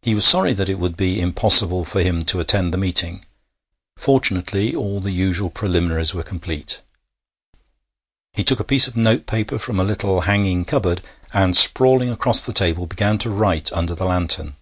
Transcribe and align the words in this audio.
He 0.00 0.14
was 0.14 0.24
sorry 0.24 0.54
that 0.54 0.70
it 0.70 0.78
would 0.78 0.96
be 0.96 1.20
impossible 1.20 1.84
for 1.84 2.00
him 2.02 2.22
to 2.22 2.40
attend 2.40 2.72
the 2.72 2.78
meeting; 2.78 3.26
fortunately, 3.98 4.74
all 4.74 4.98
the 4.98 5.10
usual 5.12 5.50
preliminaries 5.50 6.14
were 6.14 6.22
complete. 6.22 6.80
He 8.32 8.44
took 8.44 8.60
a 8.60 8.64
piece 8.64 8.88
of 8.88 8.96
notepaper 8.96 9.58
from 9.58 9.78
a 9.78 9.84
little 9.84 10.22
hanging 10.22 10.64
cupboard, 10.64 11.02
and, 11.34 11.54
sprawling 11.54 12.08
across 12.08 12.40
the 12.42 12.54
table, 12.54 12.86
began 12.86 13.18
to 13.18 13.28
write 13.30 13.70
under 13.74 13.94
the 13.94 14.06
lantern. 14.06 14.54